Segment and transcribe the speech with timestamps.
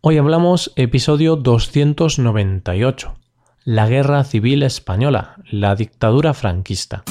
[0.00, 3.16] Hoy hablamos episodio 298,
[3.64, 7.02] la Guerra Civil Española, la dictadura franquista.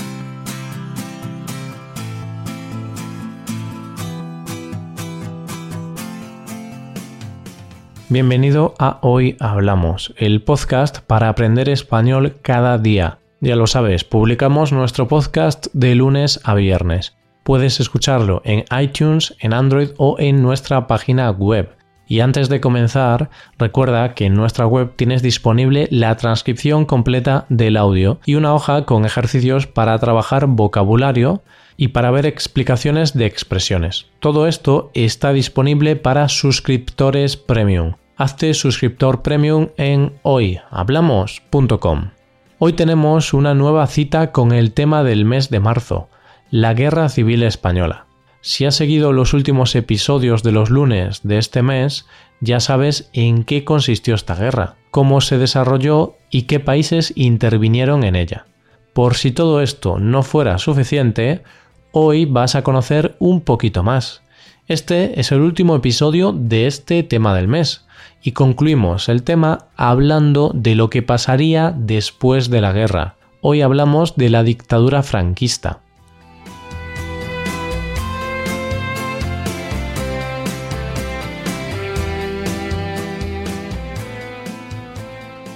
[8.08, 13.20] Bienvenido a Hoy Hablamos, el podcast para aprender español cada día.
[13.42, 17.18] Ya lo sabes, publicamos nuestro podcast de lunes a viernes.
[17.44, 21.77] Puedes escucharlo en iTunes, en Android o en nuestra página web
[22.08, 27.78] y antes de comenzar, recuerda que en nuestra web tienes disponible la transcripción completa del
[27.78, 31.44] audio y una hoja con ejercicios para trabajar vocabulario
[31.76, 34.08] y para ver explicaciones de expresiones.
[34.20, 37.94] Todo esto está disponible para suscriptores premium.
[38.16, 42.12] Hazte suscriptor premium en hoyhablamos.com.
[42.58, 46.10] Hoy tenemos una nueva cita con el tema del mes de marzo,
[46.50, 48.07] la Guerra Civil Española.
[48.42, 52.06] Si has seguido los últimos episodios de los lunes de este mes,
[52.40, 58.16] ya sabes en qué consistió esta guerra, cómo se desarrolló y qué países intervinieron en
[58.16, 58.46] ella.
[58.94, 61.44] Por si todo esto no fuera suficiente,
[61.92, 64.22] hoy vas a conocer un poquito más.
[64.68, 67.86] Este es el último episodio de este tema del mes
[68.22, 73.16] y concluimos el tema hablando de lo que pasaría después de la guerra.
[73.42, 75.82] Hoy hablamos de la dictadura franquista.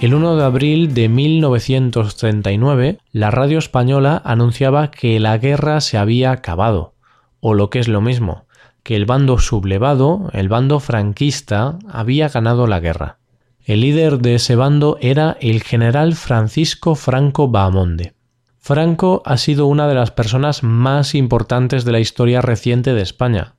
[0.01, 6.31] El 1 de abril de 1939, la radio española anunciaba que la guerra se había
[6.31, 6.95] acabado,
[7.39, 8.45] o lo que es lo mismo,
[8.81, 13.19] que el bando sublevado, el bando franquista, había ganado la guerra.
[13.63, 18.15] El líder de ese bando era el general Francisco Franco Bahamonde.
[18.57, 23.53] Franco ha sido una de las personas más importantes de la historia reciente de España.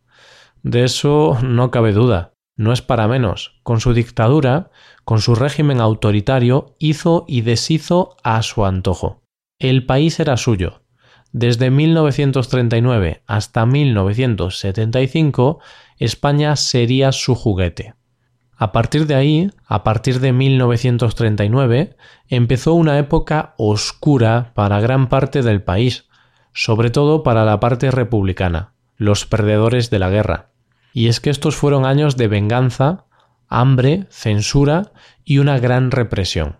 [0.64, 2.31] De eso no cabe duda.
[2.56, 3.58] No es para menos.
[3.62, 4.70] Con su dictadura,
[5.04, 9.22] con su régimen autoritario, hizo y deshizo a su antojo.
[9.58, 10.82] El país era suyo.
[11.32, 15.60] Desde 1939 hasta 1975,
[15.98, 17.94] España sería su juguete.
[18.54, 21.96] A partir de ahí, a partir de 1939,
[22.28, 26.06] empezó una época oscura para gran parte del país,
[26.52, 30.51] sobre todo para la parte republicana, los perdedores de la guerra.
[30.92, 33.06] Y es que estos fueron años de venganza,
[33.48, 34.92] hambre, censura
[35.24, 36.56] y una gran represión.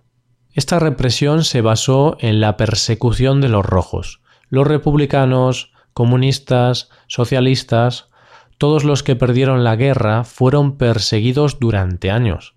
[0.52, 4.20] Esta represión se basó en la persecución de los rojos.
[4.48, 8.10] Los republicanos, comunistas, socialistas,
[8.58, 12.54] todos los que perdieron la guerra fueron perseguidos durante años.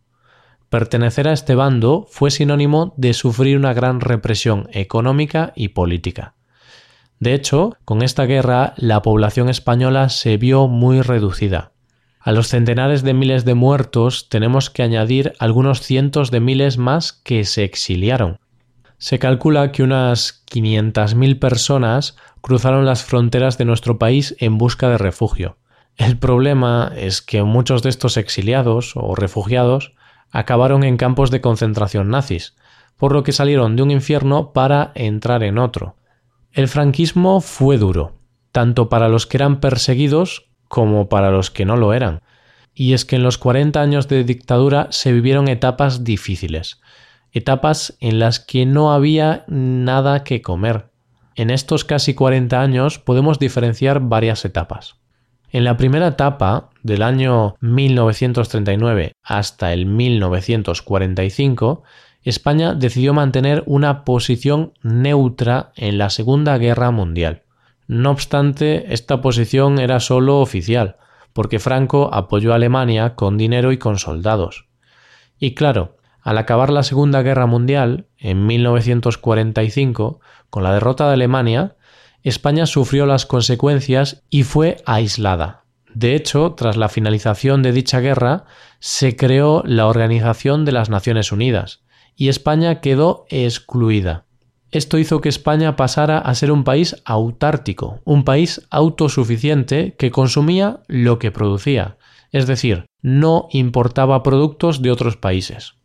[0.69, 6.34] Pertenecer a este bando fue sinónimo de sufrir una gran represión económica y política.
[7.19, 11.71] De hecho, con esta guerra la población española se vio muy reducida.
[12.19, 17.13] A los centenares de miles de muertos tenemos que añadir algunos cientos de miles más
[17.13, 18.39] que se exiliaron.
[18.97, 24.97] Se calcula que unas 500.000 personas cruzaron las fronteras de nuestro país en busca de
[24.97, 25.57] refugio.
[25.97, 29.93] El problema es que muchos de estos exiliados o refugiados
[30.31, 32.55] acabaron en campos de concentración nazis,
[32.97, 35.95] por lo que salieron de un infierno para entrar en otro.
[36.55, 38.13] El franquismo fue duro,
[38.53, 42.21] tanto para los que eran perseguidos como para los que no lo eran.
[42.73, 46.79] Y es que en los 40 años de dictadura se vivieron etapas difíciles,
[47.33, 50.91] etapas en las que no había nada que comer.
[51.35, 54.95] En estos casi 40 años podemos diferenciar varias etapas.
[55.49, 61.83] En la primera etapa, del año 1939 hasta el 1945,
[62.25, 67.43] España decidió mantener una posición neutra en la Segunda Guerra Mundial.
[67.87, 70.97] No obstante, esta posición era solo oficial,
[71.33, 74.67] porque Franco apoyó a Alemania con dinero y con soldados.
[75.37, 80.19] Y claro, al acabar la Segunda Guerra Mundial, en 1945,
[80.49, 81.75] con la derrota de Alemania,
[82.23, 85.65] España sufrió las consecuencias y fue aislada.
[85.93, 88.45] De hecho, tras la finalización de dicha guerra,
[88.79, 91.84] se creó la Organización de las Naciones Unidas,
[92.16, 94.26] y España quedó excluida.
[94.72, 100.82] Esto hizo que España pasara a ser un país autártico, un país autosuficiente que consumía
[100.88, 101.97] lo que producía,
[102.32, 105.76] es decir, no importaba productos de otros países.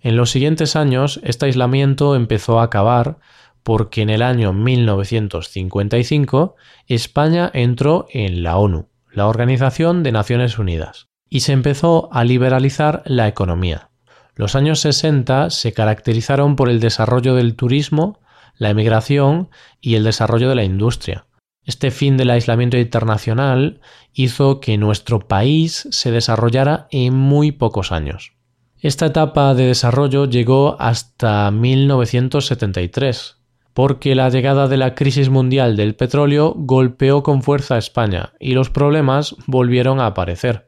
[0.00, 3.18] En los siguientes años, este aislamiento empezó a acabar
[3.62, 6.54] porque en el año 1955
[6.86, 13.02] España entró en la ONU, la Organización de Naciones Unidas, y se empezó a liberalizar
[13.04, 13.90] la economía.
[14.38, 18.20] Los años 60 se caracterizaron por el desarrollo del turismo,
[18.56, 19.48] la emigración
[19.80, 21.26] y el desarrollo de la industria.
[21.64, 23.80] Este fin del aislamiento internacional
[24.14, 28.34] hizo que nuestro país se desarrollara en muy pocos años.
[28.80, 33.38] Esta etapa de desarrollo llegó hasta 1973,
[33.74, 38.52] porque la llegada de la crisis mundial del petróleo golpeó con fuerza a España y
[38.52, 40.67] los problemas volvieron a aparecer.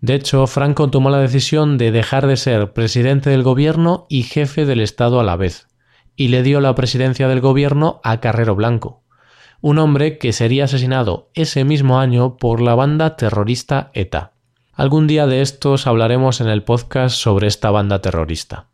[0.00, 4.64] De hecho, Franco tomó la decisión de dejar de ser presidente del gobierno y jefe
[4.64, 5.68] del Estado a la vez,
[6.16, 9.02] y le dio la presidencia del gobierno a Carrero Blanco,
[9.60, 14.32] un hombre que sería asesinado ese mismo año por la banda terrorista ETA.
[14.72, 18.68] Algún día de estos hablaremos en el podcast sobre esta banda terrorista.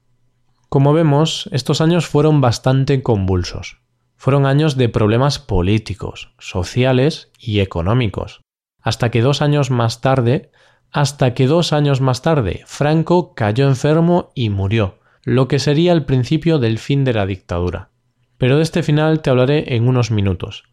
[0.68, 3.78] Como vemos, estos años fueron bastante convulsos.
[4.16, 8.40] Fueron años de problemas políticos, sociales y económicos.
[8.80, 10.50] Hasta que dos años más tarde,
[10.96, 16.06] hasta que dos años más tarde, Franco cayó enfermo y murió, lo que sería el
[16.06, 17.90] principio del fin de la dictadura.
[18.38, 20.64] Pero de este final te hablaré en unos minutos.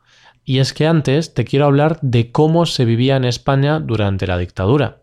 [0.45, 4.37] Y es que antes te quiero hablar de cómo se vivía en España durante la
[4.37, 5.01] dictadura.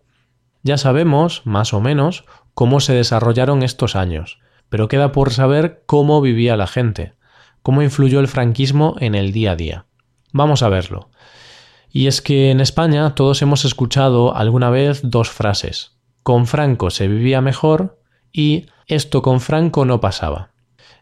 [0.63, 2.25] Ya sabemos, más o menos,
[2.55, 4.39] cómo se desarrollaron estos años,
[4.69, 7.13] pero queda por saber cómo vivía la gente,
[7.61, 9.85] cómo influyó el franquismo en el día a día.
[10.33, 11.11] Vamos a verlo.
[11.91, 15.97] Y es que en España todos hemos escuchado alguna vez dos frases.
[16.23, 17.99] Con Franco se vivía mejor
[18.31, 20.51] y esto con Franco no pasaba.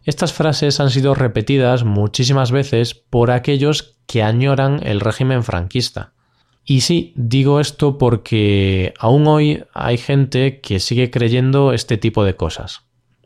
[0.04, 6.14] Estas frases han sido repetidas muchísimas veces por aquellos que añoran el régimen franquista.
[6.66, 12.36] Y sí, digo esto porque aún hoy hay gente que sigue creyendo este tipo de
[12.36, 12.82] cosas.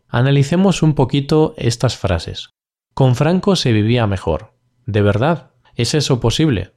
[0.07, 2.49] Analicemos un poquito estas frases.
[2.93, 4.53] Con Franco se vivía mejor.
[4.85, 5.51] ¿De verdad?
[5.75, 6.73] ¿Es eso posible?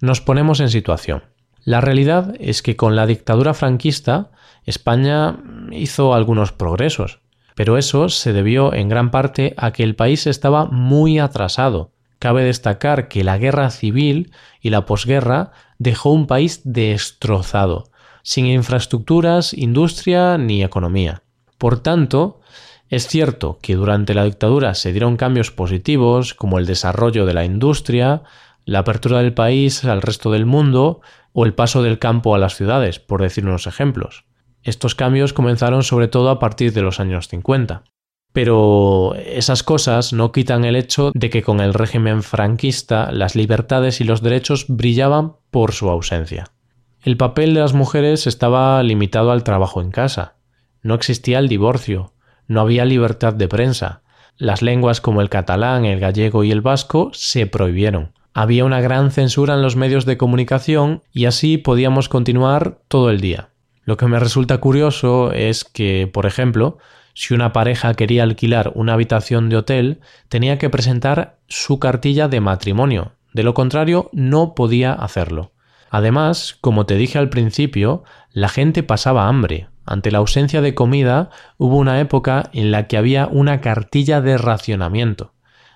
[0.00, 1.22] Nos ponemos en situación.
[1.64, 4.30] La realidad es que con la dictadura franquista
[4.64, 5.38] España
[5.72, 7.20] hizo algunos progresos,
[7.54, 11.92] pero eso se debió en gran parte a que el país estaba muy atrasado.
[12.18, 17.90] Cabe destacar que la guerra civil y la posguerra dejó un país destrozado,
[18.22, 21.22] sin infraestructuras, industria ni economía.
[21.58, 22.40] Por tanto,
[22.88, 27.44] es cierto que durante la dictadura se dieron cambios positivos como el desarrollo de la
[27.44, 28.22] industria,
[28.64, 31.00] la apertura del país al resto del mundo
[31.32, 34.24] o el paso del campo a las ciudades, por decir unos ejemplos.
[34.62, 37.84] Estos cambios comenzaron sobre todo a partir de los años 50.
[38.32, 44.00] Pero esas cosas no quitan el hecho de que con el régimen franquista las libertades
[44.00, 46.50] y los derechos brillaban por su ausencia.
[47.02, 50.36] El papel de las mujeres estaba limitado al trabajo en casa.
[50.82, 52.14] No existía el divorcio,
[52.48, 54.02] no había libertad de prensa.
[54.36, 58.14] Las lenguas como el catalán, el gallego y el vasco se prohibieron.
[58.36, 63.20] Había una gran censura en los medios de comunicación y así podíamos continuar todo el
[63.20, 63.50] día.
[63.84, 66.78] Lo que me resulta curioso es que, por ejemplo,
[67.14, 72.40] si una pareja quería alquilar una habitación de hotel, tenía que presentar su cartilla de
[72.40, 75.52] matrimonio, de lo contrario no podía hacerlo.
[75.88, 78.02] Además, como te dije al principio,
[78.32, 79.68] la gente pasaba hambre.
[79.86, 84.38] Ante la ausencia de comida, hubo una época en la que había una cartilla de
[84.38, 85.33] racionamiento.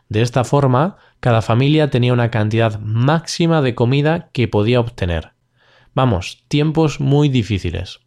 [0.08, 5.32] De esta forma, cada familia tenía una cantidad máxima de comida que podía obtener.
[5.94, 8.00] Vamos, tiempos muy difíciles.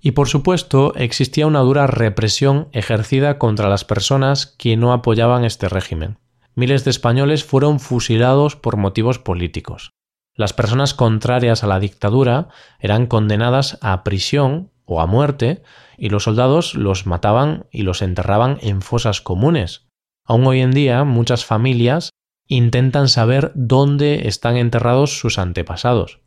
[0.00, 5.68] Y por supuesto, existía una dura represión ejercida contra las personas que no apoyaban este
[5.68, 6.18] régimen.
[6.54, 9.90] Miles de españoles fueron fusilados por motivos políticos.
[10.34, 12.48] Las personas contrarias a la dictadura
[12.78, 15.62] eran condenadas a prisión o a muerte
[15.98, 19.89] y los soldados los mataban y los enterraban en fosas comunes.
[20.30, 22.10] Aún hoy en día muchas familias
[22.46, 26.20] intentan saber dónde están enterrados sus antepasados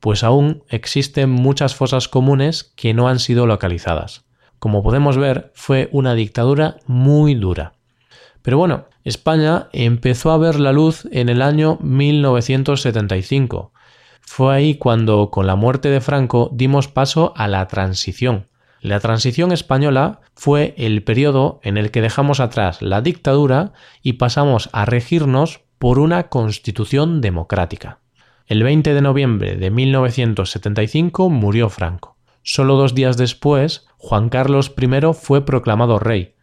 [0.00, 4.24] pues aún existen muchas fosas comunes que no han sido localizadas.
[4.58, 7.74] Como podemos ver, fue una dictadura muy dura.
[8.42, 13.72] Pero bueno, España empezó a ver la luz en el año 1975.
[14.22, 18.48] Fue ahí cuando, con la muerte de Franco, dimos paso a la transición.
[18.80, 23.72] La transición española fue el periodo en el que dejamos atrás la dictadura
[24.02, 27.98] y pasamos a regirnos por una constitución democrática.
[28.46, 32.16] El 20 de noviembre de 1975 murió Franco.
[32.42, 36.34] Solo dos días después, Juan Carlos I fue proclamado rey.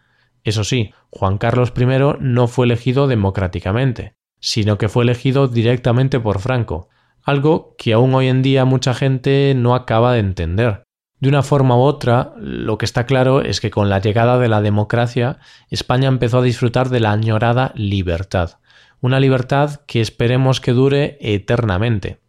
[0.43, 1.85] Eso sí, Juan Carlos I
[2.19, 6.87] no fue elegido democráticamente, sino que fue elegido directamente por Franco,
[7.23, 10.86] algo que aún hoy en día mucha gente no acaba de entender.
[11.19, 14.49] De una forma u otra, lo que está claro es que con la llegada de
[14.49, 18.59] la democracia, España empezó a disfrutar de la añorada libertad,
[19.01, 22.19] una libertad que esperemos que dure eternamente.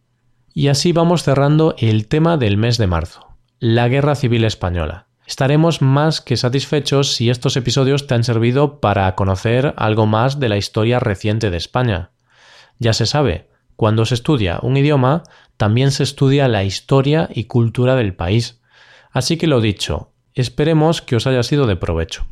[0.53, 3.27] Y así vamos cerrando el tema del mes de marzo,
[3.59, 5.05] la Guerra Civil Española.
[5.27, 10.49] Estaremos más que satisfechos si estos episodios te han servido para conocer algo más de
[10.49, 12.09] la historia reciente de España.
[12.79, 15.23] Ya se sabe, Cuando se estudia un idioma,
[15.55, 18.58] también se estudia la historia y cultura del país.
[19.11, 22.27] Así que lo dicho, esperemos que os haya sido de provecho.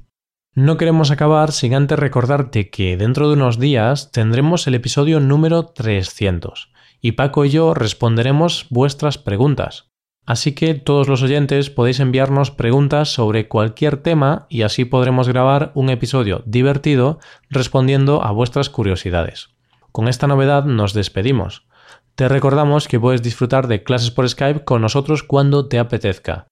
[0.53, 5.65] No queremos acabar sin antes recordarte que dentro de unos días tendremos el episodio número
[5.65, 9.91] 300 y Paco y yo responderemos vuestras preguntas.
[10.25, 15.72] Así que todos los oyentes podéis enviarnos preguntas sobre cualquier tema y así podremos grabar
[15.74, 17.19] un episodio divertido
[17.50, 19.50] respondiendo a vuestras curiosidades.
[19.93, 21.67] Con esta novedad nos despedimos.
[22.15, 26.48] Te recordamos que puedes disfrutar de clases por Skype con nosotros cuando te apetezca.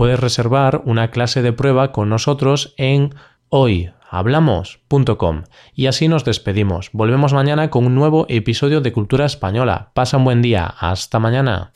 [0.00, 3.14] Puedes reservar una clase de prueba con nosotros en
[3.50, 5.42] hoyhablamos.com.
[5.74, 6.88] Y así nos despedimos.
[6.94, 9.90] Volvemos mañana con un nuevo episodio de Cultura Española.
[9.92, 10.64] Pasa un buen día.
[10.64, 11.72] Hasta mañana.